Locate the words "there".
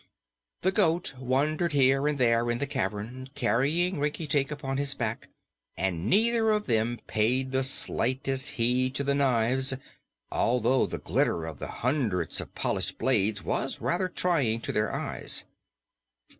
2.17-2.49